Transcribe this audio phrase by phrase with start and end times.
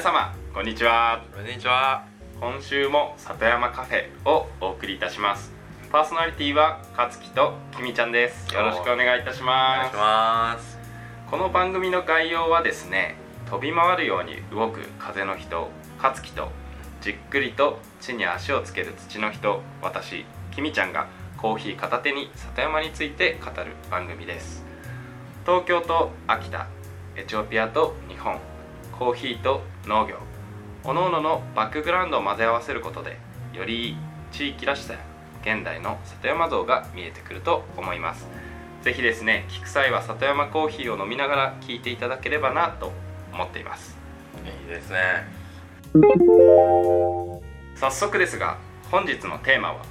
[0.00, 1.22] 皆様こんにちは。
[1.30, 2.06] こんにちは。
[2.40, 5.52] 今週も里山カフェをお送りいたします。
[5.92, 8.54] パーソナリティは勝樹ときみちゃんです。
[8.54, 10.78] よろしくお願いいたしお願いします。
[11.30, 13.16] この番組の概要はですね
[13.50, 15.68] 飛び回るように動く風の人
[16.02, 16.48] 勝樹と
[17.02, 24.64] じっくりと地に足をつける土の人私きみちゃんがコーヒー片手に里山について語る番組です。
[25.44, 26.68] 東京と秋田
[27.16, 28.38] エチオピアと日本
[29.00, 30.18] コーヒーと農業。
[30.84, 33.18] 各々のバックグラウンドを混ぜ合わせることで
[33.54, 33.96] より
[34.30, 34.98] 地域らしさや
[35.40, 38.28] 現代の里山像が見えてくると思います。
[38.82, 42.92] ぜひですね聞く際は里山コーヒーを飲みながら聞いていただければなと
[43.32, 43.96] 思っています。
[44.44, 44.98] いいですね。
[47.76, 48.58] 早速ですが
[48.90, 49.82] 本日のテーマは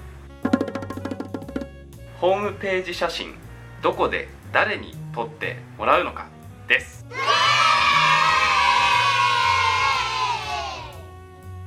[2.21, 3.33] ホームページ写真
[3.81, 6.27] どこで誰に撮ってもらうのか
[6.67, 7.07] です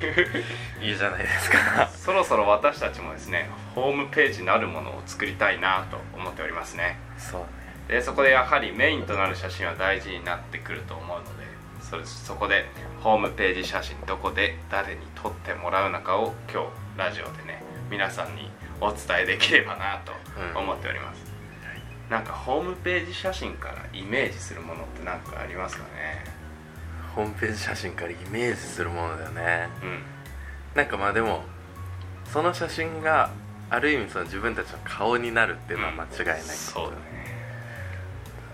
[0.81, 1.89] いいじゃないですか。
[1.89, 6.99] そろそろ私たちもですねホームページなるものを作りたいなと思っておりますね。
[7.19, 7.47] そうね。
[7.89, 11.45] でそこでやはりメインとなる写真は大事になってくると思うので
[11.81, 12.67] それそこで
[13.03, 18.51] ホームページ写真どこで誰に撮ってもらうのかを今日ラジオでね皆さんに
[18.81, 20.13] お伝えできればなと
[20.59, 21.25] 思っております、
[22.09, 26.25] なんかホームページ写真からイメージするものって何かありますかね？
[27.15, 29.69] ホームページ写真からイメージするものだよね。
[29.83, 30.03] うん。
[30.75, 31.43] なんかまあでも
[32.33, 33.31] その写真が
[33.69, 36.97] ある意味その自分たちの顔になるっていうのは間違いないことそうだね。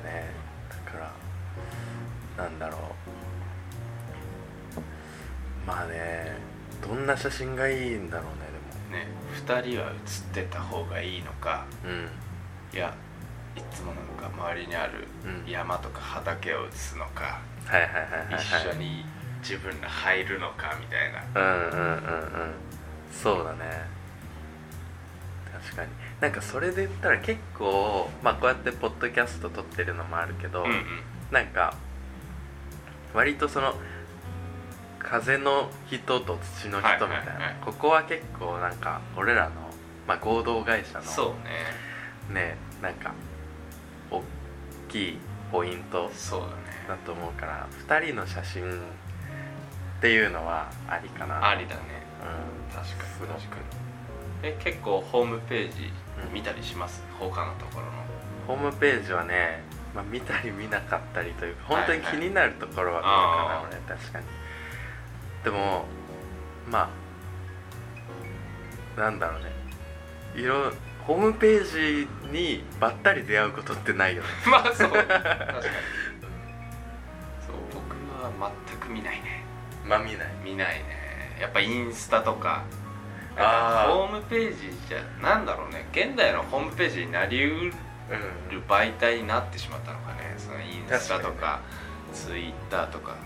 [0.04, 0.30] ね
[0.68, 0.98] だか
[2.36, 2.80] らなんだろう。
[5.66, 6.36] まあね
[6.82, 8.24] どんな写真がいいんだろ
[8.90, 9.06] うねね
[9.46, 11.66] 2人は写ってた方がいいのか。
[11.82, 11.94] でも
[12.74, 12.94] いや
[13.56, 15.50] いつもなんか周りにあるうん。
[15.50, 19.04] 山とか畑を写すのか、うんはいはいはい一緒に
[19.42, 21.22] 自分が入るのかみたいな。
[21.34, 22.54] うんうんうんうん。
[23.12, 23.86] そうだね。
[25.62, 25.90] 確かに。
[26.20, 30.84] なんかそれで言ったら結構まあこうやってポッドキャスト撮ってるのもあるけど、うんうん。
[31.30, 31.74] なんか
[33.14, 33.74] 割とその
[34.98, 37.56] 風の人と土の人みたいな、はいはいはい。
[37.64, 39.50] ここは結構なんか俺らの、
[40.06, 41.36] まあ、合同会社のそ
[42.30, 42.40] うね。
[42.40, 43.12] ねなんか
[44.10, 44.22] 大
[44.88, 45.18] きい
[45.52, 46.10] ポイント。
[46.14, 51.48] そうだねだと思うから2人の写真っていうのはありかな。
[51.48, 51.82] ありだね。
[52.22, 52.74] うん。
[52.74, 53.28] 確かに。
[53.28, 53.62] 確かに
[54.42, 55.90] え結構ホームページ
[56.32, 57.92] 見たりします、他のところの。
[58.46, 59.62] ホームページはね、
[59.94, 63.14] まあ、見たり見なかったりというかはい本当に気になるところは見るかな、
[63.60, 63.68] あー。
[63.68, 64.26] 俺確かに。
[65.44, 65.84] でも
[66.70, 66.90] ま
[68.96, 69.52] あなんだろうね。
[70.34, 70.72] いろ
[71.06, 74.28] ホームページにばったり出会うことってないよね。
[74.46, 74.90] まあそう。
[74.90, 75.24] 確かに
[78.28, 79.44] は全く見ないね。
[79.86, 80.28] まあ見ない。
[80.44, 81.38] 見ないね。
[81.40, 82.64] やっぱインスタとか。
[83.36, 83.92] あー。
[83.92, 85.86] ホームページじゃなんだろうね。
[85.92, 87.72] 現代のホームページになりうる
[88.50, 88.62] うん。
[88.68, 90.34] 媒体になってしまったのかね。
[90.36, 91.60] そのインスタと確か
[92.12, 93.16] ツイッターとか、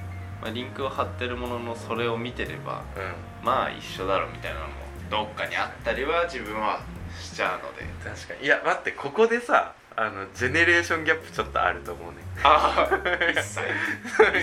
[0.40, 3.44] まあ、リンクを貼ってるもののそれを見てればうん。
[3.44, 4.72] まあ一緒だろみたいなのも
[5.10, 6.80] どっかにあったりは自分は
[7.18, 7.84] しちゃうので。
[8.04, 8.46] 確かに。
[8.46, 12.18] いや待ってここでさあのジェネレーションギャップちょっとあると思うね。
[12.42, 12.96] ああ
[13.30, 13.68] 一歳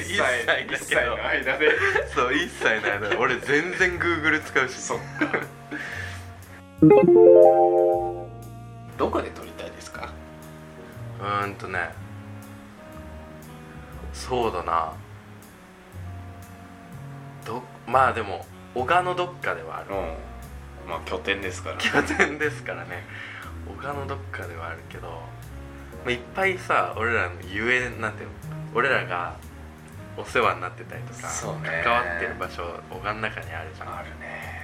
[0.02, 0.76] 一歳だけど。
[0.76, 1.72] 一歳の間で。
[2.14, 4.74] そう一切ないの俺全然 Google 使うし。
[4.76, 5.04] そっか。
[8.98, 10.14] どこで撮りたいですか？
[11.20, 11.90] うーんとね。
[14.14, 14.94] そうだな。
[17.46, 18.46] どまあでも
[18.76, 19.88] 小川のどっかではある。
[19.90, 20.90] うん。
[20.90, 23.04] まあ拠点ですから拠点ですからね。
[23.68, 25.22] 小川のどっかではあるけど、
[26.06, 28.36] まあ、いっぱいさ俺らのゆえなんていうの？
[28.74, 29.35] 俺らが
[30.18, 31.28] お世話になってたりとか
[31.84, 33.96] 関わってる場所小川の中にあるじゃん。
[33.96, 34.59] あるね。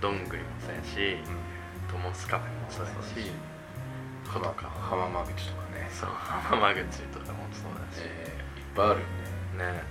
[0.00, 1.22] どんぐりもそうやし
[1.90, 3.30] トモスカフェもそうやし
[4.32, 4.68] ことか。
[4.68, 5.88] 浜間口とかね。
[5.92, 6.80] そう浜口
[7.12, 9.06] とかもそうだし、えーいっぱいあるよ
[9.68, 9.72] ね。
[9.72, 9.82] ね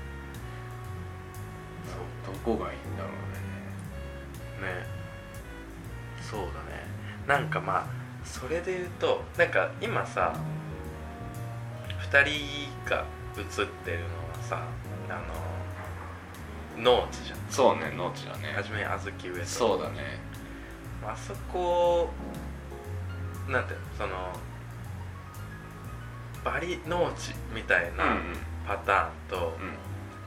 [2.26, 3.12] そうどこがいいんだろう
[4.66, 4.74] ね。
[4.74, 4.86] ね
[6.22, 6.52] そうだね。
[7.28, 7.86] なんかまあ
[8.26, 10.34] それで言うとなんか今さ
[12.12, 13.06] 2人が
[13.36, 14.10] 写ってるのは
[14.44, 14.64] さ
[15.10, 15.14] あ
[16.78, 17.40] の農地じゃん。
[17.50, 18.54] そうね農地だね。
[18.56, 20.20] 初めに小豆植えとそうだね。
[21.06, 22.10] あそこ
[23.50, 23.86] なんていうの？
[23.98, 24.32] その
[26.44, 28.18] バリ農地みたいな
[28.68, 29.64] パターンと、う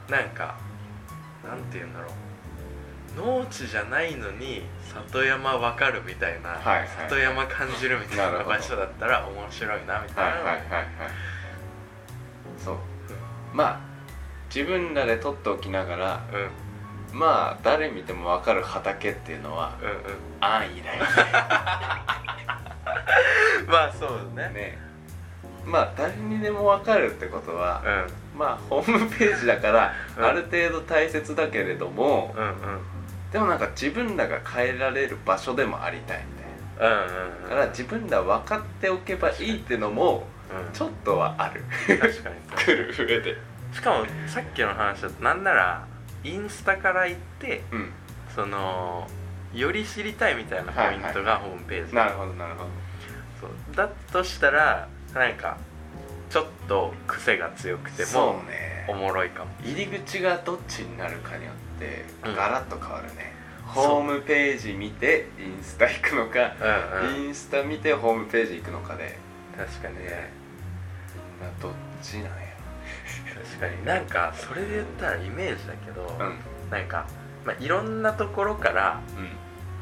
[0.09, 0.11] ん。
[0.11, 0.57] なんか
[1.43, 2.11] なんて言うんだろう。
[3.41, 4.61] 農地じゃないのに
[4.93, 6.87] 里山わかるみたいな、はいはい。
[7.09, 10.87] 里山感じるみたいな場所だったら面白いなみたいな、はいはいはいはい
[12.65, 12.75] そう。
[13.53, 13.79] まあ
[14.53, 16.23] 自分らで撮っておきながら
[17.13, 17.19] うん。
[17.19, 19.95] まあ誰見ても分かる畑っていうのはうんうん。
[20.41, 21.03] 安易だよ
[23.67, 24.53] まあそうだね。
[24.53, 24.59] ね。
[24.61, 24.77] ね
[25.65, 28.39] まあ誰にでも分かるってことはうん。
[28.39, 30.25] まあホームページだからうん。
[30.25, 32.53] ある程度大切だけれどもうんうん。
[33.31, 36.25] でもなんか自分らが変えられる場所でもありたいん
[36.79, 36.95] だよう
[37.43, 37.49] んうん。
[37.49, 40.27] だから自分ら分かっておけばいいってのも
[40.61, 40.73] うん。
[40.73, 41.63] ちょっとはある。
[41.87, 42.35] 確かに。
[42.55, 43.37] 来る上で。
[43.73, 45.85] しかもさっきの話だとなんなら
[46.23, 47.91] インスタから行ってうん。
[48.33, 49.07] その
[49.53, 52.69] より知りたいみたいなポイントがホームページ、なるほどなるほど。
[53.39, 53.75] そう。
[53.75, 55.57] だとしたらなんか
[56.29, 58.41] ちょっと癖が強くてそも
[58.89, 59.51] おもろいかも。
[59.63, 62.35] 入り口がどっちになるかによってうん。
[62.35, 63.33] ガラッと変わるね、
[63.73, 63.85] そう。
[63.85, 66.55] ホームページ見てインスタ行くのか、
[67.01, 67.25] うんうん。
[67.27, 69.17] インスタ見てホームページ行くのかで。
[69.55, 70.33] 確かにね
[72.11, 72.29] ちなんや。
[73.43, 76.69] 確かになんかそれで言ったらイメージだけど、ろうん。
[76.69, 77.07] なんか、
[77.45, 79.29] まあ、いろんなところからうん。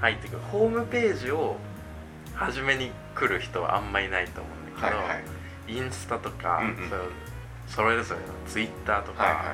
[0.02, 0.40] 入ってくる。
[0.52, 1.58] ホームページを
[2.36, 5.24] 初めに来る人はあんまいないと思うんだけど、はいはい。
[5.68, 6.90] インスタとか、うんうん。
[6.90, 7.00] そう
[7.68, 9.46] それぞれのツイッターとか、はいはい。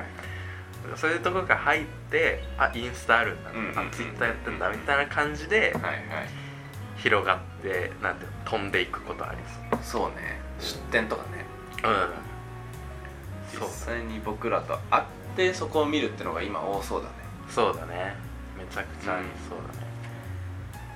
[0.96, 6.04] そういうところから入ってあインスタあるんだ、うんうんうんあツイッターやってんだみたいな感じではいはい。
[6.96, 9.38] 広がってなんて飛んでいくことあり
[9.82, 10.10] そう。
[10.10, 10.40] ね。
[10.58, 11.44] 出店とかね。
[11.82, 11.98] そううん。
[11.98, 12.08] そう
[13.60, 15.04] 実際に僕らと会っ
[15.36, 17.14] てそこを見るってのが今多そうだね。
[17.48, 18.14] そうだね。
[18.56, 19.86] めちゃくちゃありそうだね、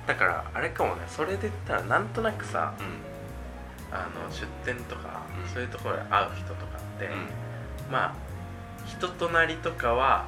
[0.05, 2.83] だからあれかもねそれで言ったらなんとなくさう
[3.91, 5.53] あの出店とか、うん。
[5.53, 7.17] そういうところで会う人とかって、ん、うん。
[7.91, 8.15] まあ
[8.85, 10.27] 人となりとかは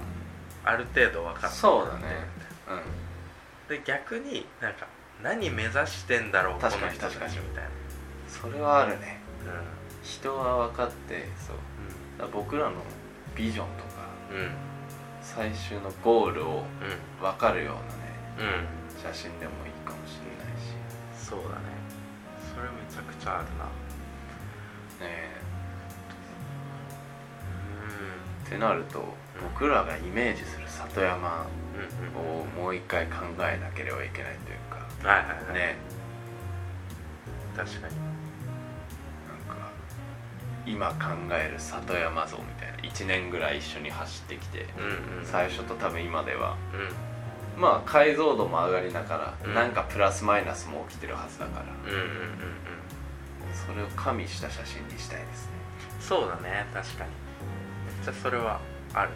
[0.63, 1.51] ある程度分かってる。
[1.53, 2.05] そうだね。
[3.69, 3.77] うん。
[3.77, 4.87] で逆になんか
[5.21, 7.69] 何目指してんだろう確かにこの人たちみたいな。
[8.27, 9.19] それはあるね。
[9.45, 11.55] う人は分かってそう。
[11.55, 12.73] だから僕らの
[13.35, 14.01] ビジョンとか
[14.33, 14.51] んうん。
[15.21, 17.21] 最終のゴールをうん。
[17.21, 17.75] 分かるよう
[18.39, 18.57] なね
[18.95, 19.01] うん。
[19.01, 20.73] 写真でもいいかもしれないし。
[21.29, 21.55] そうだね。
[22.55, 23.65] それめちゃくちゃあるな。
[25.05, 25.37] ね
[28.43, 29.03] うってなると
[29.41, 31.45] 僕らがイメージする里山
[32.15, 34.87] をもう一回考えなければいけないというか。
[35.01, 35.53] うんはいはいはい。
[35.53, 35.75] ね
[37.55, 38.16] 確かに
[40.67, 45.25] 今考える里山像みたいな1年ぐらい一緒に走ってきてうんうん。
[45.25, 46.57] 最初と多分今では。
[47.55, 47.61] うん。
[47.61, 49.53] まあ解像度も上がりながら、うん。
[49.53, 51.65] なんかプラスマイナスも起きてるはずだから。
[51.65, 52.67] うんうんうんうん。
[53.53, 55.51] それを加味した写真にしたいですね。
[55.99, 57.09] そうだね確かに。
[57.97, 58.59] めっちゃそれは
[58.93, 59.15] あるね。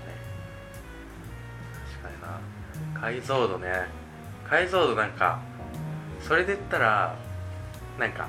[1.99, 2.99] 確かにな。
[2.99, 3.87] 解像度ね。
[4.49, 5.39] 解像度なんか
[6.21, 7.15] それで言ったら
[7.99, 8.27] なんか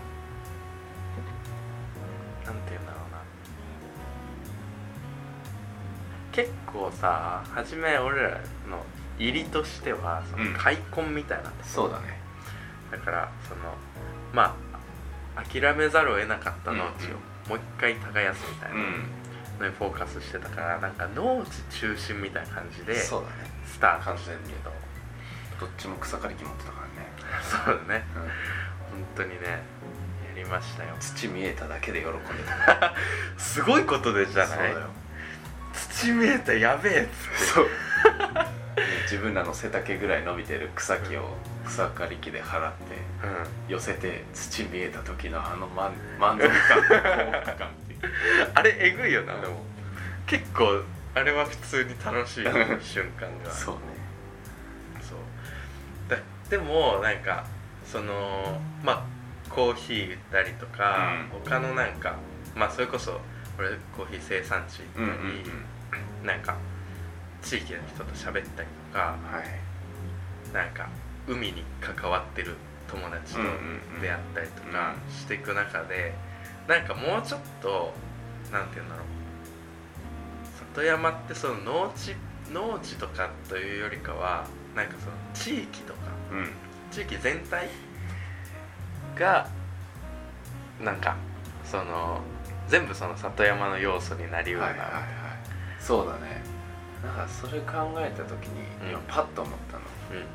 [6.32, 8.31] 結構さ初め俺ら
[8.69, 8.84] の
[9.19, 10.55] 入りとしてはそのうん。
[10.55, 12.19] 開墾みたいなとこそうだね。
[12.90, 13.61] だからその
[14.32, 14.56] ま
[15.37, 18.76] あ諦めざるを得なかった農地をもう一回耕すみたいな。
[18.76, 19.05] うん。
[19.61, 23.51] のにフォーカスしてたからなんか農地中心みたいな感じでスそうだね。
[23.81, 24.19] タート。
[24.19, 24.72] してるけど
[25.60, 27.12] どっちも草刈り機持ってたからね、
[27.44, 28.05] そうだね。
[28.17, 28.22] うん。
[28.22, 28.31] 本
[29.17, 29.62] 当にねや
[30.34, 30.96] りましたよ。
[30.98, 32.19] 土見えただけで喜んで
[32.67, 32.94] た。
[33.39, 34.56] すごいことでじゃない？
[34.56, 34.86] そうだよ
[35.72, 37.02] 土見えたやべえ。
[37.02, 37.67] っつってそう。
[39.05, 41.36] 自分らの背丈ぐらい伸びてる草木を
[41.67, 43.72] 草刈り機で払ってうん。
[43.72, 47.69] 寄せて土見えた時のあの満 満足感幸福感
[48.55, 49.64] あれえぐいよなでも。
[50.26, 50.82] 結構
[51.14, 52.44] あれは普通に楽しい
[52.82, 53.50] 瞬間が。
[53.50, 53.81] そうね。
[55.02, 55.19] そう。
[56.10, 56.17] だ
[56.48, 57.44] でもなんか
[57.84, 59.02] そのまあ
[59.50, 61.41] コーヒー売ったりとか、うん。
[61.44, 62.14] 他のなんか
[62.55, 63.20] まあそれこそ
[63.62, 65.44] 俺コーヒー生産地行ったうんうんうん。
[65.44, 65.50] り、
[66.26, 66.56] なんか
[67.42, 70.52] 地域の人と喋ったりとかはい。
[70.52, 70.88] なんか
[71.28, 72.56] 海に関わってる
[72.88, 73.40] 友達と
[74.00, 75.12] 出会ったりとかうん。
[75.12, 76.12] していく中で、
[76.66, 77.94] なんかもうちょっと
[78.50, 79.06] なんて言うんだろう。
[80.74, 81.54] 里山ってその
[81.86, 82.16] 農地
[82.52, 86.00] 農地とかというよりかはなんかその地域とか
[86.32, 86.50] うん。
[86.90, 87.69] 地域全体
[89.16, 89.48] が
[90.81, 91.16] なんか
[91.64, 92.20] その
[92.69, 95.02] 全部その里山の要素になりうるな、はいはいはい。
[95.81, 96.42] そうだね。
[97.04, 98.90] なんかそれ考えた時にうん。
[98.90, 99.82] 今パッと思ったの。
[100.12, 100.26] うん。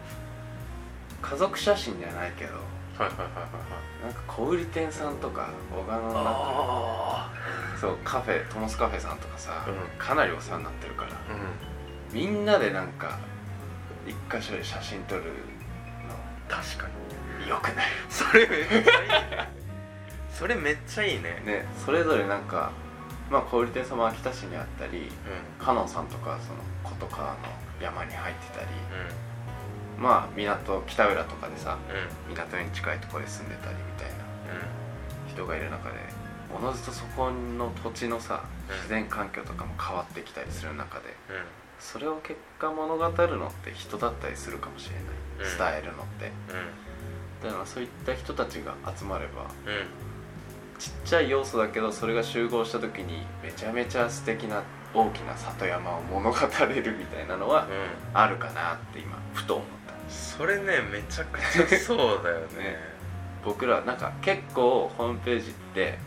[1.22, 3.48] 家族写真じゃないけどはいはいはいは
[4.02, 7.32] いなんか小売店さんとか小川の中あ
[7.80, 10.00] そうカフェトモスカフェさんとかさ、うん。
[10.00, 11.16] かなりお世話になってるからあ
[12.14, 12.20] うん。
[12.20, 13.18] みんなでなんか
[14.06, 15.24] 一箇所で写真撮る
[16.48, 16.94] 確かに。
[17.48, 17.86] のよくない？
[18.10, 19.10] それめっちゃいい。
[19.32, 19.57] ね
[20.38, 21.42] それめっちゃいいね。
[21.46, 22.72] ねそれぞれなんか
[23.32, 25.66] まあ小売店さんも秋田市にあったりうん。
[25.66, 27.38] 香野さんとかその琴川の
[27.82, 28.68] 山に入ってたり
[29.98, 31.78] うまあ港北浦とかでさん
[32.30, 32.36] うん。
[32.36, 34.20] 港に近いところで住んでたりみたいなう
[35.28, 35.96] 人がいる中で
[36.56, 38.76] おのずとそこの土地のさうん。
[38.76, 41.14] 自然環境とかも変わってきたりする中でん。
[41.80, 44.96] それを結果物語るのって人だったりするかもしれ
[45.42, 45.52] ない。
[45.52, 45.58] うん。
[45.58, 46.32] 伝えるのって。
[46.54, 47.50] うん。
[47.50, 50.17] だからそういった人たちが集まればうん
[50.80, 56.38] ちっちゃい要素だけどそれが集合した時にめちゃめちゃ素敵な大きな里山を物語
[56.70, 58.18] れるみたいなのはうん。
[58.18, 60.12] あるかなって今ふと思った。
[60.12, 62.48] それねめちゃくちゃそうだよね。
[62.64, 62.98] ね。
[63.44, 65.98] 僕らなんか結構ホームページって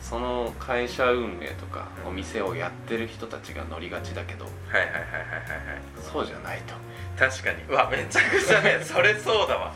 [0.00, 2.10] その会社運営とかうん。
[2.10, 5.82] お店をやってる人たちが乗りがちだけどはいはいはいはいはいはい。
[6.00, 6.74] そうじゃないと。
[7.18, 7.62] 確かに。
[7.68, 9.74] うわめちゃくちゃねそれそうだわ。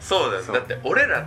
[0.00, 0.42] そうだよ。
[0.42, 0.56] そう。
[0.56, 1.26] だって俺ら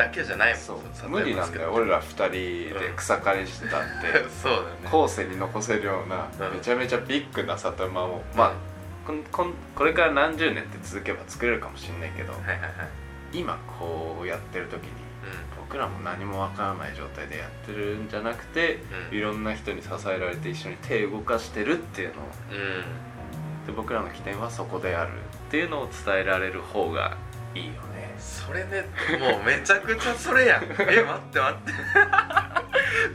[0.00, 2.30] だけじゃないもん無理なんだよ俺ら2人
[2.78, 4.28] で草刈りしてたって。
[4.42, 4.88] そうだよね。
[4.90, 6.54] 後世に残せるようなうん。
[6.56, 8.52] めちゃめちゃビッグな里山をまあ
[9.06, 12.70] こんこんこれから何十年って続けば作れるかもしれないけどはいはいはい。
[13.32, 14.90] 今こうやってる時に
[15.56, 19.18] 僕らも何もわからない状態でやってるんじゃなくてうん。
[19.18, 22.24] いろんな人に支えられて一緒に手を動かしてるっていうのを。
[22.52, 22.56] うん。
[22.56, 23.10] うん
[23.66, 27.18] で僕らの起点はそこであるっていうのを伝えられる方が
[27.54, 28.14] いいよね。
[28.18, 28.84] それね
[29.18, 30.64] もうめちゃくちゃそれやん。
[30.64, 31.72] え待って待って。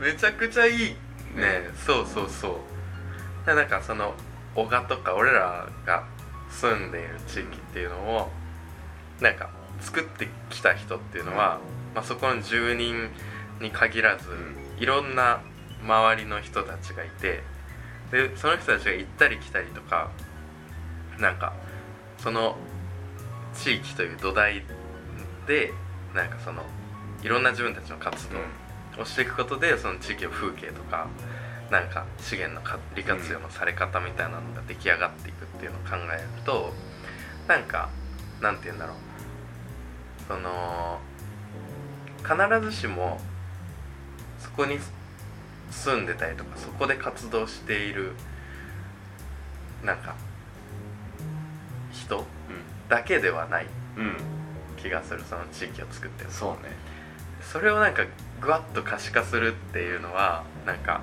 [0.00, 0.96] めちゃくちゃいい
[1.34, 1.70] ね。
[1.74, 2.60] そうそうそ
[3.44, 3.46] う。
[3.46, 4.14] でなんかその
[4.54, 6.04] 小賀とか俺らが
[6.50, 8.30] 住んでいる地域っていうのを
[9.20, 9.50] なんか
[9.80, 11.60] 作ってきた人っていうのは、
[11.94, 13.10] まあ、そこの住人
[13.60, 14.28] に限らず、
[14.78, 15.40] いろんな
[15.82, 17.42] 周りの人たちがいて
[18.10, 20.10] でその人たちが行ったり来たりとか
[21.18, 21.52] なんか
[22.18, 22.56] その
[23.56, 24.62] 地域という土台
[25.46, 25.72] で
[26.14, 26.62] なんかその
[27.22, 28.28] いろんな自分たちの活
[28.96, 31.08] 動をしていくことでその地域の風景とか
[31.70, 36.72] なんか資源のか利活用のされ方みたいなのが出来上がっていくっていうのを考えると
[37.48, 37.88] なんか
[38.40, 38.96] なんて言うんだろう。
[40.28, 40.98] その
[42.18, 43.20] 必ずしも
[44.40, 44.78] そこに
[45.70, 48.12] 住んでたりとかそこで活動している
[49.84, 50.16] なんか
[51.92, 52.24] 人
[52.88, 53.66] だけではない
[54.76, 56.70] 気がするその地域を作ってるそうね。
[57.40, 58.04] それをなんか
[58.40, 61.00] ぐわっと可視化するっていうのはなんか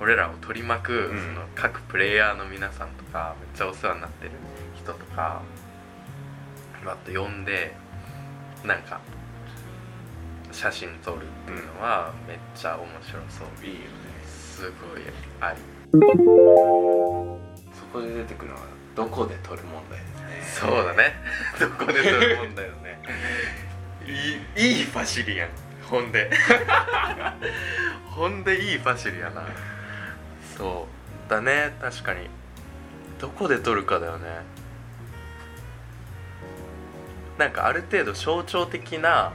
[0.00, 1.18] 俺らを取り巻く、うん。
[1.18, 4.32] その各プレイヤーの皆さんとかめっちゃお世話になってる
[4.76, 5.42] 人とか
[6.84, 7.74] わっと呼んで
[8.64, 9.00] なんか
[10.52, 13.66] 写真撮るっていうのはめっちゃ面白そう。
[13.66, 13.86] いいよね。
[14.26, 15.02] すごい
[15.40, 15.58] あり。
[17.72, 18.62] そこで出てくるのは
[18.94, 20.13] どこで撮る問題ですね
[20.44, 21.14] そうだね。
[21.58, 23.00] どこで撮るもんだよね。
[24.56, 25.48] いいいいファシリやん
[25.88, 26.30] ほんで。
[28.10, 29.46] ほんでいいファシリやな。
[30.56, 30.86] そ
[31.28, 31.74] うだね。
[31.80, 32.28] 確かに。
[33.18, 34.42] どこで撮るかだよね。
[37.38, 39.32] なんかある程度象徴的な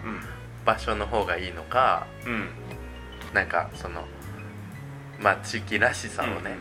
[0.66, 2.34] 場所の方がいいのかうん。
[2.34, 2.50] うん
[3.34, 4.06] なんかその
[5.20, 6.58] まあ地域らしさをね、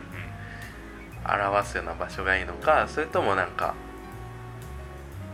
[1.25, 3.73] 表すような場所がいいのかそれともなんか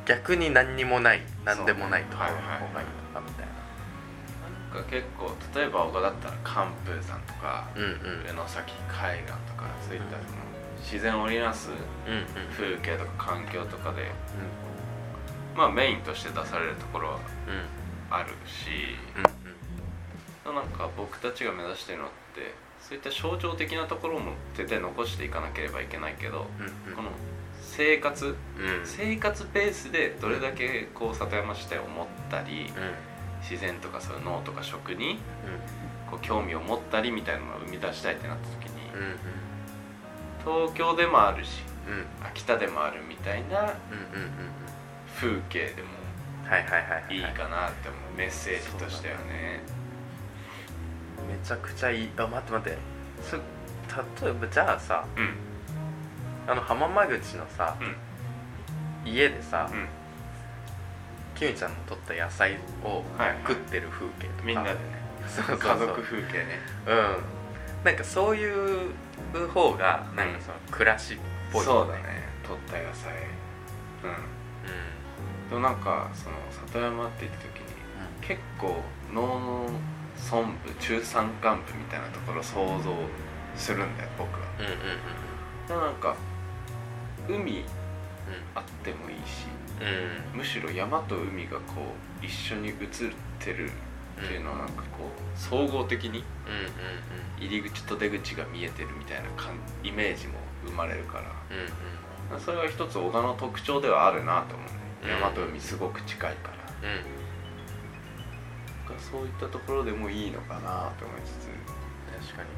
[0.05, 2.41] 逆に何にもない何でもないところの方
[2.73, 2.87] がいい。
[3.13, 4.79] のかみたいな。
[4.79, 8.25] んか結構例えば小川だったら寒風山とかなうんうん。
[8.27, 10.41] 上野崎海岸とかそういったその
[10.81, 12.25] 自然を織りなすうんうん。
[12.51, 14.11] 風景とか環境とかで
[15.55, 17.23] まあメインとして出されるところはうん。
[18.13, 18.69] あるし
[19.17, 26.95] うんなんか僕たちが目指してるのってそういった象徴的なところも絶対残していかなければいけないけどうんうん。
[26.95, 27.09] この
[27.75, 28.35] 生活うん。
[28.85, 32.93] 生活ベースでどれだけこう里山自体を持ったりうん。
[33.41, 35.13] 自然とかそういう脳とか食に
[36.07, 39.17] うこう興味を持ったりみたいなのを生み出したいってなった時にんうん。
[40.67, 41.63] 東京でもあるし
[42.23, 43.73] 秋田でもあるみたいな
[45.15, 45.89] 風景でも
[47.09, 48.17] いいかなって思う。
[48.17, 49.61] メッセージとしてはね。
[51.27, 52.09] めちゃくちゃいい。
[52.17, 52.77] あ待って待って。
[53.21, 53.35] そ
[54.23, 55.54] 例えばじゃあさうん
[56.47, 57.75] あの浜間口のさ、
[59.05, 59.87] 家でさ、うん。
[61.35, 63.03] キムちゃんの取った野菜を
[63.45, 64.77] 食ってる風景とか、みんなでね。
[65.27, 66.59] そうそう家族風景ね。
[66.87, 67.17] うん。
[67.83, 68.93] なんかそういう
[69.53, 71.17] 方がなんかその暮らしっ
[71.51, 72.23] ぽいよそうだね。
[72.43, 73.13] 取った野菜。
[74.03, 74.11] うん。
[74.11, 74.15] う
[75.49, 76.35] でもなんかその
[76.67, 77.65] 里山って言った時に
[78.21, 78.81] 結構
[79.13, 79.69] 農
[80.31, 82.93] 村部中山間部みたいなところを想像
[83.55, 84.39] するんだよ僕は。
[84.57, 85.85] んうんうんうん。
[85.85, 86.15] なんか
[87.27, 87.63] 海
[88.53, 89.45] あってもいいし
[89.81, 89.87] うん。
[89.87, 91.81] うんむしろ山と海がこ
[92.21, 92.75] う一緒に映っ
[93.39, 96.23] てるっていうのはなんかこう総合的に
[97.37, 100.33] 入り口と出口が見えてるみたいな感イメージも
[100.65, 101.23] 生まれるから。
[102.31, 102.41] うんうん。
[102.41, 105.13] それは一つ小田の特徴ではあるなと思うね。
[105.13, 105.21] うん。
[105.21, 106.89] 大和海すごく近いから。
[106.89, 106.95] うん。
[106.95, 107.01] うん
[108.97, 112.27] そういったところでもいいのかなと思いつつ。
[112.27, 112.49] 確かに。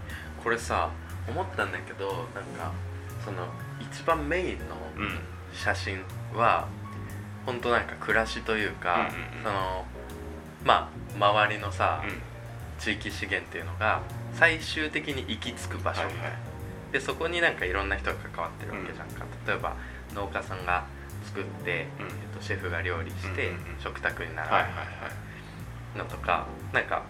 [0.44, 0.92] これさ
[1.28, 2.72] 思ったんだけどなんか
[3.24, 3.48] その
[3.80, 5.20] 一番メインのうん。
[5.54, 6.04] 写真
[6.36, 6.68] は
[7.46, 9.44] 本当なんか暮らしというか、うんうんうん。
[9.44, 9.86] その
[10.64, 12.22] まあ周りのさ、うん。
[12.80, 14.02] 地域資源っていうのが
[14.34, 16.04] 最終的に行き着く場所。
[16.04, 16.94] みたいな、はいはい。
[16.94, 19.76] でそこになんかいろんな人が関わってるわけじゃんか、例えば
[20.14, 20.86] 農家さんが
[21.26, 22.06] 作って、うん。
[22.06, 23.80] えっと、シェフが料理して、うんうんうん。
[23.80, 24.72] 食卓に並はいはい
[25.94, 27.04] ぶのとか、なんか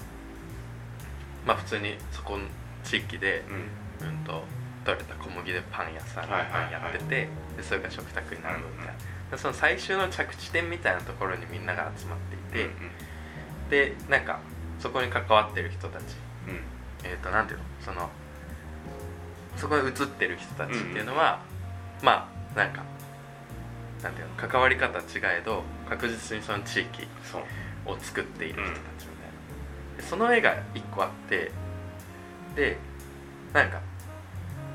[1.45, 2.45] まあ普通にそこの
[2.83, 4.07] 地域で、うん。
[4.07, 4.45] うん、と
[4.85, 5.15] 取れた
[5.47, 8.93] 小麦でパン屋さんパンやってて、でそれが食卓に並ぶみたいな、
[9.31, 12.19] でその最終の着地点みたいなところにみんなが集まっ
[12.51, 12.69] ていて、
[13.69, 14.39] でなんか
[14.79, 16.03] そこに関わってる人たち
[16.47, 16.53] うん。
[16.55, 16.61] うん
[17.03, 17.65] えっ、となんていうの？
[17.81, 18.09] その
[19.55, 21.39] そこに写ってる人たちっていうのは、
[22.01, 22.83] まあなんか
[24.03, 24.35] なんていうの？
[24.35, 25.03] 関わり方違
[25.39, 27.07] えど確実にその地域
[27.85, 29.29] を作っている人たちみたい
[29.95, 31.51] な、でその絵が一個あって
[32.55, 32.77] で
[33.53, 33.79] なんか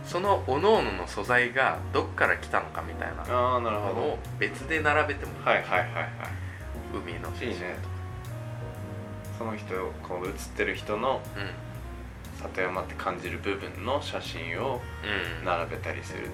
[0.04, 3.94] その各々の素材がどっから来たのかみたいなああなるほど。
[3.94, 6.08] ものを別で並べてもいい、はいはいはいはい。
[6.94, 7.76] 海の写真いいね
[9.38, 14.80] その人こう写ってる人のう里山って感じる部分の写真をん
[15.40, 15.44] うん。
[15.44, 16.30] 並べたりする、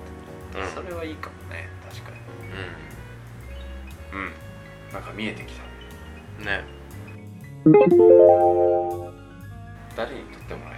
[0.57, 0.69] うん。
[0.69, 1.69] それはいいかもね。
[1.89, 2.17] 確かに。
[4.13, 4.33] うん。
[4.93, 5.63] なんか見えてきた。
[6.41, 6.65] うんね。
[9.95, 10.78] 誰に撮ってもらい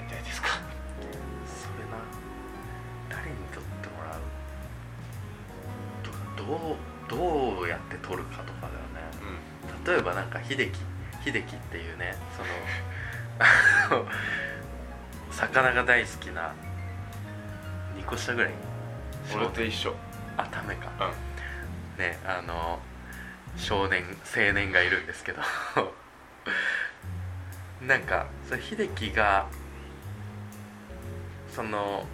[6.57, 6.61] う
[7.09, 7.21] どう
[7.57, 9.01] どうやって撮るかとかだよね。
[9.85, 10.73] う例えばなんか秀樹
[11.25, 12.15] 秀樹っていうね
[13.89, 14.07] その
[15.33, 16.53] 魚が大好きな
[17.97, 18.51] 2個下ぐらい。
[18.51, 18.55] ん
[19.35, 19.95] 俺と一緒。
[20.37, 20.91] あダメか。
[21.01, 21.05] う
[21.99, 22.03] ん。
[22.03, 22.79] ねあの
[23.57, 25.43] 少年青年がいるんですけど。
[27.87, 29.47] なんかそれ秀樹が
[31.55, 32.05] その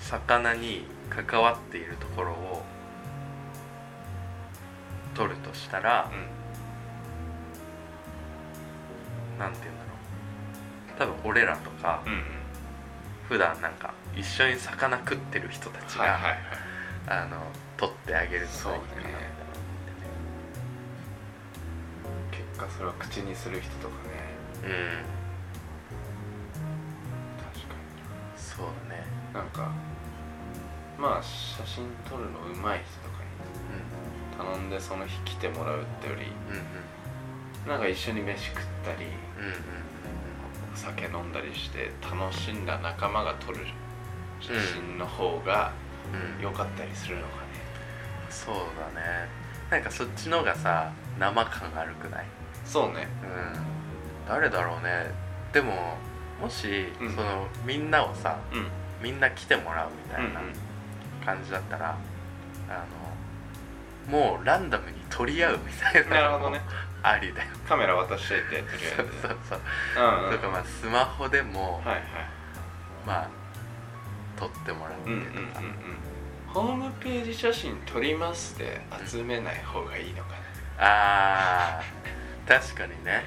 [0.00, 2.62] 魚に関わっているところを
[5.14, 6.10] 撮るとしたら、
[9.38, 11.14] なんて言うんだろう。
[11.14, 12.22] 多分俺らとかうんうん。
[13.28, 16.38] 普段なんか一緒に魚食ってる人たちが、はいはいはい。
[17.08, 17.42] あの
[17.76, 18.72] 撮ってあげるといいかな
[22.30, 24.10] 結果それを口にする人とかね。
[24.64, 24.70] うん。
[27.42, 27.74] 確か
[28.36, 29.04] そうだね。
[29.32, 29.72] になんか
[30.98, 33.21] まあ写真撮るの上手い人とかに
[34.36, 37.68] 頼んでその日来てもらうってよりうんうん。
[37.68, 39.06] なんか一緒に飯食ったり
[39.38, 43.58] うんうん酒飲んだりして楽しんだ仲間が撮る
[44.40, 45.72] 写真の方が
[46.12, 46.36] うん。
[46.36, 47.32] うん良かったりするのかね。
[48.28, 48.56] そう
[48.94, 49.28] だね。
[49.70, 52.26] なんかそっちのがさ生感悪くない？
[52.64, 53.06] そうね。
[53.22, 54.28] うん。
[54.28, 55.10] 誰だろうね。
[55.52, 55.96] でも
[56.40, 57.10] もし、うん。
[57.14, 58.66] そのみんなをさうん。
[59.02, 60.30] みんな来てもらうみたうんうん。
[60.32, 60.40] いな
[61.24, 61.96] 感じだったら、
[62.68, 62.78] あの
[64.08, 66.60] もうランダムに取り合うみたいななるほどね。
[67.02, 69.60] ありだよカメラ渡しといてとりあそうえずそうそう
[69.96, 70.00] う。
[70.00, 70.36] んうん。
[70.36, 72.02] とかまあスマホでも、はいはい。
[73.06, 73.28] まあ
[74.38, 75.74] 撮ってもらうってうんうんいううんのか、うん。
[76.52, 80.36] ホームページ写真撮りますで集めない方がいいのかな。
[80.78, 82.60] あー。
[82.60, 83.24] 確かにね。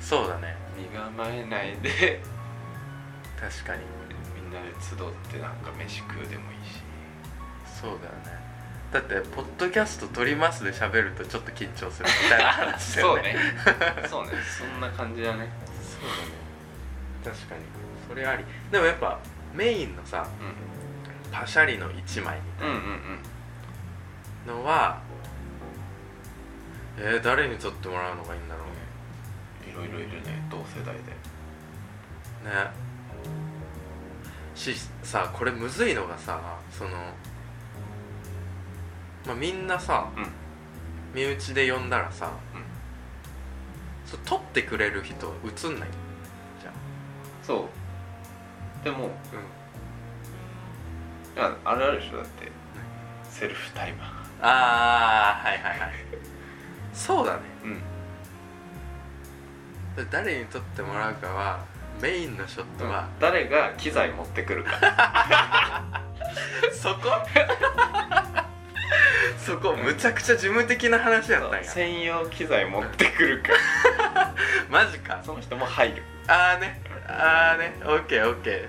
[0.00, 0.56] そうだね。
[0.76, 2.20] 身構えないで。
[3.40, 3.82] 確かに。
[4.34, 4.98] みんなで集っ
[5.30, 6.82] てなんか飯食うでもいいし。
[7.80, 8.41] そうだよね
[8.92, 13.22] だってポッドキャスト撮りますで喋るとちょっと緊張するみたいな話だよね。
[13.22, 13.36] そうね。
[14.06, 14.32] そうね。
[14.58, 15.48] そんな感じだね。
[15.82, 16.10] そう
[17.24, 17.36] だね。
[17.36, 17.62] 確かに。
[18.06, 18.44] それあり。
[18.70, 19.18] でもやっぱ
[19.54, 22.70] メインのさうパシャリの1枚みたいん。
[22.70, 23.18] うんうんうん。
[24.46, 25.00] なのは、
[26.98, 28.60] えー、誰に撮ってもらうのがいいんだろ
[29.66, 30.46] ういろいろいるね。
[30.50, 31.00] 同世代で。
[31.00, 32.70] ね。
[34.54, 36.90] しさこれむずいのがさその
[39.26, 40.26] まあみんなさうん。
[41.14, 42.62] 身内で呼んだらさ、うん。
[44.06, 45.88] そう撮ってくれる人映んない
[46.60, 46.72] じゃん
[47.42, 47.68] そ
[48.80, 48.84] う。
[48.84, 49.10] でもうん。
[51.40, 52.50] あれあるでしょだって。
[53.28, 54.04] セルフタイマ
[54.40, 55.90] ああはいはいはい。
[56.92, 57.40] そうだね。
[57.62, 57.78] ーうん。
[59.96, 61.64] で誰に撮ってもらうかは
[62.00, 64.72] メインのショットは、誰が機材持ってくるか。
[66.72, 67.00] そこ？
[69.44, 71.64] そこむちゃくちゃ事務的な話やったんや。
[71.64, 73.50] 専用機材持ってくるか
[74.70, 75.20] マジか。
[75.24, 76.80] その人も入るああね。
[77.08, 77.74] ああね。
[77.84, 78.68] オッケーオッケ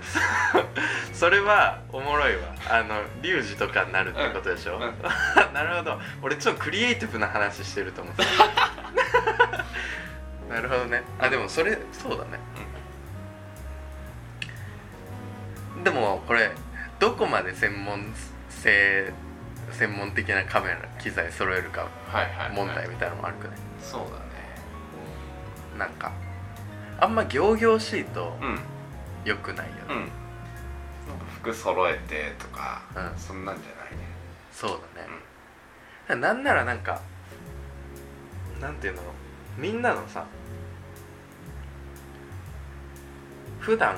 [1.14, 2.48] それはおもろいわ。
[2.68, 4.82] あのリュウジとかになるってことでしょ、うん。
[4.82, 6.00] う んなるほど。
[6.22, 8.24] 俺ちょっとクリエイティブな話してると思って
[10.48, 11.04] なるほどね。
[11.20, 12.40] あでもそれそうだね、
[15.84, 16.50] でもこれ
[16.98, 18.12] どこまで専門
[18.48, 19.12] 性
[19.74, 21.88] 専門的なカメラ機材揃えるか
[22.54, 24.14] 問題みたいなのもあるくね、そうだね。
[25.78, 26.12] なんか
[27.00, 28.58] あんま仰々しいとうん。
[29.24, 29.96] 良くないよね、うん。
[29.96, 30.12] なんか
[31.40, 33.18] 服揃えてとか、うん。
[33.18, 34.04] そんなんじゃないね。
[34.52, 34.80] そう
[36.08, 37.00] だね、なんならなんか
[38.60, 39.02] なんていうの？
[39.58, 40.26] みんなのさ
[43.58, 43.96] 普段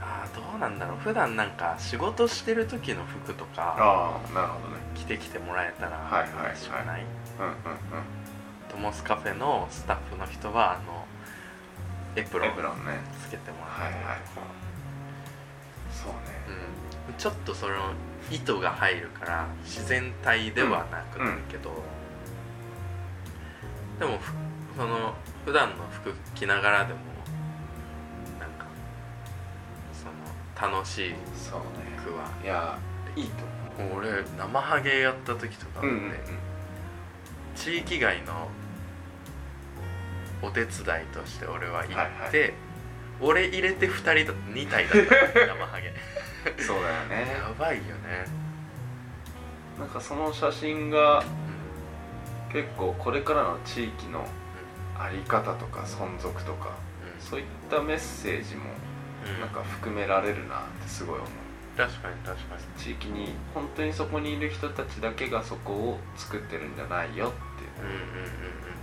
[0.00, 0.98] あーどうなんだろう。
[0.98, 7.02] 普段なんか仕事してる時の服とかああなるほどね着てきてもらえたらはいはいしくない。
[7.38, 7.54] うんうん
[8.70, 11.06] トモスカフェのスタッフの人はあの
[12.16, 12.50] エプロン
[13.22, 14.46] つけてもはいはいらえたりとか、
[15.92, 16.18] そうね。
[17.08, 17.74] うん、ちょっとその
[18.32, 21.70] 糸が入るから自然体ではなくなるけど、
[24.00, 24.32] でもふ
[24.76, 26.98] その普段の服着ながらでも
[28.40, 28.66] なんか
[29.92, 30.06] そ
[30.66, 31.96] の楽しいそうね。
[31.96, 32.76] 服はいや
[33.14, 36.16] いいともう俺生ハゲやった時とかって、思ううんうんうん。
[37.54, 38.48] 地域外の
[40.42, 40.70] お手伝い
[41.12, 42.50] として俺は行って、はいは
[43.20, 45.94] 俺入れて2人だ2体だった 生ハゲ。
[46.62, 47.32] そうだよね。
[47.32, 48.26] やばいよね、
[49.78, 51.24] なんかその写真がう
[52.52, 54.26] 結構これからの地域の
[54.98, 56.74] あり方とか存続とかんうん。
[57.20, 58.64] そういったメッセージも
[59.26, 61.30] うんなんか含められるなってすごい思う
[61.76, 62.82] 確かに確かに。
[62.82, 68.74] 地域に本当にそこにいる人たちだけがそこを作ってるんじゃないよってうんうんうんうん。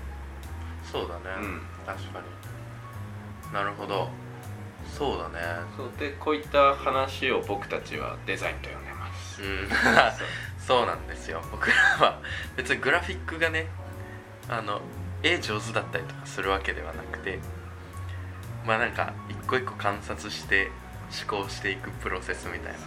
[0.92, 1.62] そうだね、うん。
[1.86, 3.54] 確かに。
[3.54, 4.10] なるほど。
[4.98, 5.40] そうだね。
[5.78, 5.92] そう。
[5.98, 9.42] でこういった話を僕たちはデザインと呼んでます。
[9.42, 9.70] うん。
[10.60, 11.42] そうなんですよ。
[11.52, 12.20] 僕らは。
[12.56, 13.68] 別にグラフィックがね
[14.50, 14.82] あの
[15.24, 17.40] 絵上手だったりとかするわけではなくて
[18.66, 20.72] まあなんか一個一個観察して
[21.12, 22.80] 思考していくプロセスみたいな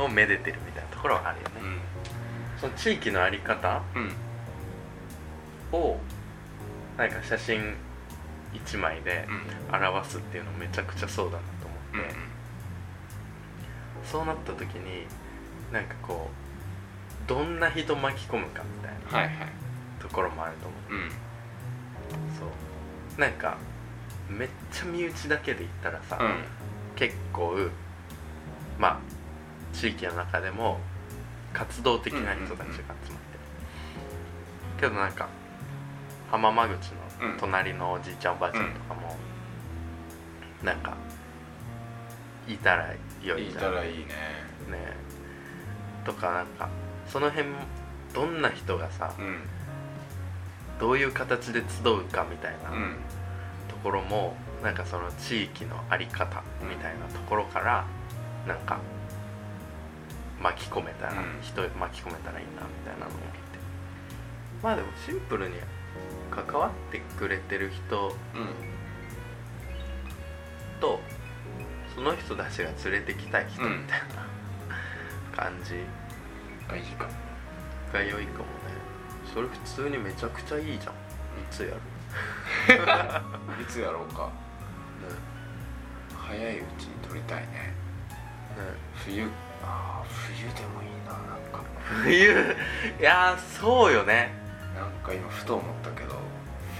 [0.00, 1.80] のをめでてるみたいなところはあるよね、うん。
[2.60, 4.12] その地域のあり方うん。
[5.78, 5.98] を
[6.96, 7.74] なんか写真
[8.54, 9.74] 1枚でうん。
[9.74, 12.14] 表すっていうのめちゃくちゃそうだなと思って、
[14.04, 15.06] そうなった時に
[15.72, 19.48] なんかこうどんな人巻き込むかみたいなはいはい。
[20.00, 20.94] ところもあると思う。
[20.94, 21.10] うん。
[22.38, 23.20] そう。
[23.20, 23.58] なんか
[24.30, 26.44] めっちゃ身内だけで言ったらさ、うん
[26.98, 27.56] 結構
[28.76, 28.98] まあ
[29.72, 30.80] 地域の中でも
[31.52, 32.88] 活動的な人たちが集まって。
[32.88, 32.98] る、
[34.80, 35.28] けどなんか
[36.28, 39.16] 浜間口の隣のおじいちゃんおばあちゃんとかも、
[40.62, 40.96] なんか
[42.48, 44.04] いたら良いいじゃんたらいいね
[44.68, 44.96] ね。
[46.04, 46.68] とかなんか
[47.06, 47.48] その辺
[48.12, 49.38] どんな人がさうん。
[50.80, 52.96] どういう形で集うかみたいなうん。
[53.68, 57.86] ところもなんかその地域の在り方みたいなところから
[58.46, 58.80] なんか
[60.42, 61.40] 巻き込めたら、うん。
[61.42, 63.58] 人巻き込めたらいいなみたいなのを見て。
[64.62, 65.54] まあでもシンプルに
[66.30, 68.14] 関わってくれてる人うん。
[70.80, 71.00] と
[71.94, 74.00] その人たちが連れてきたい人みうんたい
[75.36, 75.74] な感じ。
[76.70, 77.08] あいいか
[77.92, 78.48] が良いかもね。
[79.32, 80.92] それ普通にめちゃくちゃいいじゃん。
[80.92, 80.96] い
[81.50, 81.74] つやる、
[83.62, 84.30] いつやろうか
[86.28, 87.46] 早いうちに撮りたいね。
[87.46, 87.72] ね。
[89.04, 89.24] 冬。
[89.62, 91.64] ああ冬でもいいななんか。
[92.02, 92.56] 冬。
[93.00, 94.30] いやーそうよね。
[94.74, 96.16] なんか今ふと思ったけど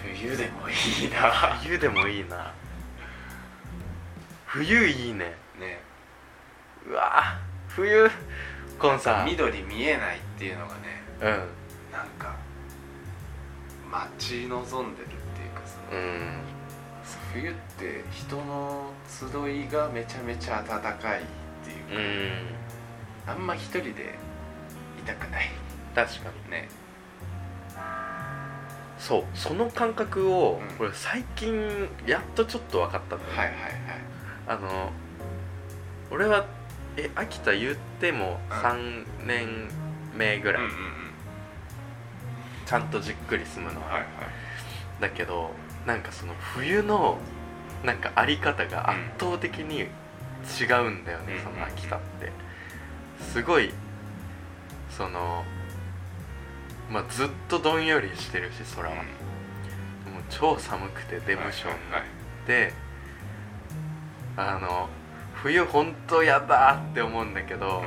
[0.03, 0.73] 冬でもい
[1.07, 1.57] いな。
[1.63, 2.53] 冬でもいいな。
[4.47, 5.35] 冬いいね。
[5.59, 5.81] ね。
[6.87, 8.11] うわ冬。
[8.79, 11.27] このさ緑見えないっていうのがねうん。
[11.93, 12.37] なんか
[13.91, 15.79] 待ち望んでるっていうかさ。
[15.91, 16.58] うん
[17.33, 21.25] 冬って人の集いがめちゃめちゃ暖かいっ
[21.65, 22.37] ていう
[23.27, 23.37] うか、ん。
[23.37, 24.19] あんま一人で
[24.99, 25.51] いたくない。
[25.95, 26.51] 確かに。
[26.51, 26.69] ね。
[28.99, 30.77] そうその感覚を、うん。
[30.77, 33.57] これ最近やっとちょっと分かったんだよねはいはい。
[34.49, 34.91] あの
[36.11, 36.47] 俺は
[36.97, 38.57] え秋田言ってもうん。
[38.57, 39.69] 3年
[40.17, 40.73] 目ぐらい、はい。
[40.73, 40.93] うんうんうん。
[42.67, 44.09] ちゃんとじっくり住むのは、はいはい。
[45.01, 45.51] だけど
[45.89, 47.19] なんかその冬の
[47.83, 49.87] なんかあり方が圧倒的に違
[50.87, 51.43] うんだよね、うん。
[51.43, 52.31] その秋田って。
[53.33, 53.73] すごい
[54.91, 55.45] その
[56.91, 62.73] まあずっとどんよりしてるし空は、でも超寒くて出無症になっはいて、
[64.37, 64.89] あの
[65.35, 67.83] 冬ほんとやだって思うんだけど、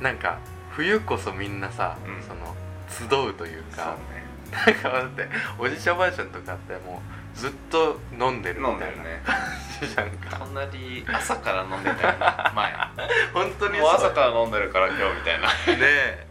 [0.00, 0.38] なんか
[0.70, 2.22] 冬こそみんなさ、うん。
[2.22, 2.54] その
[2.88, 4.23] 集うというかね
[4.66, 7.02] なんかだっておじいちゃんおばあちゃんとかっても
[7.34, 9.22] うずっと飲んでるみたいな飲んでるね。
[9.24, 9.36] 感
[9.80, 12.18] じじゃんか隣朝から飲んでたよね
[12.54, 12.74] 前。
[13.34, 15.48] 本当にもう朝らから飲んでるから今日みたいな。
[15.48, 16.26] ね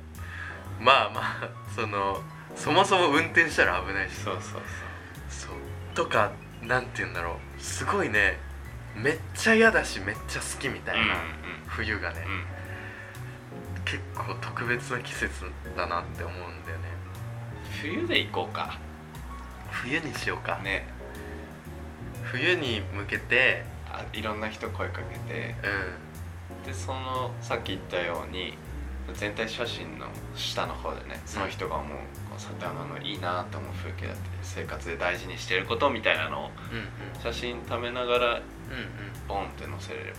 [0.80, 2.22] まあまあその
[2.56, 4.16] そもそも運転したら危ないし。
[4.16, 4.62] そうそう
[5.30, 5.52] そう。
[5.96, 6.32] とか
[6.62, 7.62] なんて言うんだろう。
[7.62, 8.40] すごいね。
[8.96, 11.16] めっちゃ嫌だしめっちゃ好きみたいな、
[11.68, 12.32] 冬がね、うん。
[12.32, 12.44] うん。
[13.86, 16.84] 結構特別な季節だなって思うんだよね
[17.84, 18.80] 冬で行こうか。
[19.70, 20.88] 冬にしようか、ね。
[22.24, 25.56] 冬に向けてあいろんな人声かけて。
[26.64, 28.54] うでそのさっき言ったように
[29.14, 31.98] 全体写真の下の方でねその人が思う
[32.30, 37.22] この里山のいいなと思う風景だったり生活で大事にしてることみたいなのをんうん。
[37.22, 38.42] 写真貯めながらうんうん。
[39.28, 40.14] ボンって載せれれ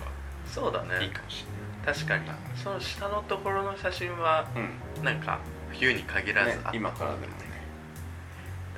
[0.45, 0.89] そうだね。
[0.99, 1.47] ばいいかもし
[1.83, 2.25] 確かに。
[2.63, 5.05] その下のところの写真はれない、うん。
[5.05, 5.39] なんか
[5.71, 6.77] 冬に限らずねあった。
[6.77, 7.44] 今からでもね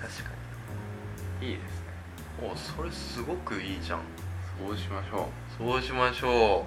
[0.00, 0.30] 確か
[1.40, 1.66] いいですね。
[2.42, 4.00] におそれすごくいいじゃん。
[4.58, 5.28] そうしましょ
[5.58, 6.66] そうしましょ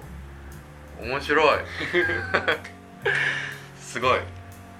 [1.00, 1.04] う。
[1.08, 1.58] 面白い。
[3.78, 4.18] すごい。
[4.18, 4.22] う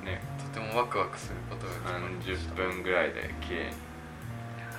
[0.04, 3.72] ねとてもワクワクすることが決まりまし30た分ぐらいで綺麗に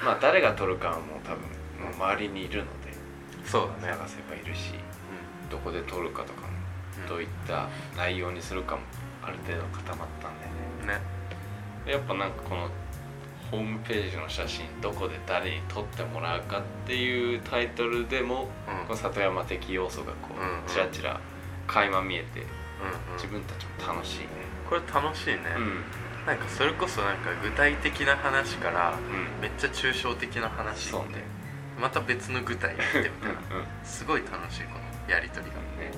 [0.03, 1.41] まあ誰が撮るかはもう多分
[1.84, 2.93] もう周りにいるので
[3.45, 3.93] そうだね。
[3.93, 4.73] 探せばいるし
[5.49, 6.47] どこで撮るかとかも
[7.01, 7.07] うん。
[7.07, 8.81] どういった内容にするかも
[9.23, 10.45] ある程度固まったんで
[10.88, 10.99] ね。
[11.86, 11.91] ね。
[11.91, 12.69] やっぱなんかこの
[13.51, 18.87] ホームページの写真どこで誰に撮ってもらうかっていうタイトルでも、うん。
[18.87, 20.65] この里山的要素がこうんうん。
[20.65, 21.19] うちらちら
[21.67, 23.17] 垣間見えてうんうん。
[23.17, 24.27] 自分たちも楽しいね。
[24.69, 25.83] これ楽しいね、うん。
[26.25, 29.41] なんかそれこそなんか具体的な話からうん。
[29.41, 31.23] めっちゃ抽象的な話そうね。
[31.79, 33.35] また別の具体やってみうんたら
[33.83, 35.91] すごい楽しいこのやり取りが、うんね。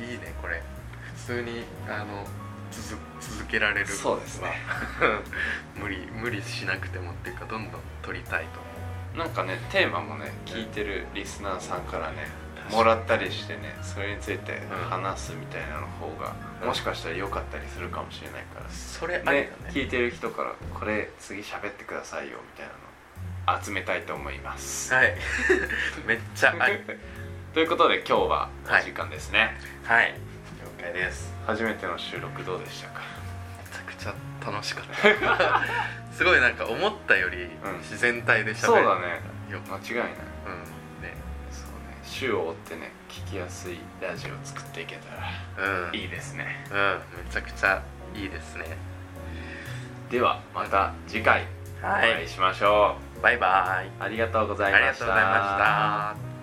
[0.00, 0.62] うん、いいねこれ。
[1.16, 2.26] 普通にあの
[2.82, 4.60] 続続けられるそうですね。
[5.76, 8.46] 無理無理しなくてもっていうかどんどん撮りたい
[9.12, 12.28] となんかねテーマもね聞いてるリスナーさんからね
[12.70, 14.90] もらったりしてねそれについてうん。
[14.90, 16.68] 話すみたいなの方が、うん。
[16.68, 19.40] もしかしたら良かったりするかもしれないから、それあね。
[19.40, 24.92] ね聞いてる人からこれ次喋ってくださいよみたいなの集めたいと思います。
[24.94, 25.14] はい。
[26.06, 26.78] めっちゃあり
[27.52, 28.84] ということで今日はおはい。
[28.84, 30.12] 時間ですね、はい。
[30.12, 30.33] 了
[30.84, 31.32] 解です。
[31.46, 33.00] 初めての収録どうでしたか？
[33.58, 35.62] めちゃくちゃ楽しかった。
[36.14, 37.78] すごいなんか思ったよりうん。
[37.78, 39.20] 自然体で喋る、そうだね。
[39.50, 39.60] よ。
[39.68, 40.06] 間違いない。
[40.46, 40.50] う
[41.00, 41.02] ん。
[41.02, 41.14] ね。
[41.50, 41.98] そうね。
[42.04, 45.14] 週を追ってね聞きやすいラジオを作っていけた
[45.62, 45.94] らうん。
[45.94, 46.66] いいですね。
[46.70, 47.00] うん。
[47.24, 47.82] めちゃくちゃ
[48.14, 48.76] いいですね。
[50.10, 51.46] ではまた次回
[51.82, 53.90] おは会いしましょう、バイバイ。
[54.00, 54.86] ありがとうございました。
[54.86, 56.33] ありがとうございました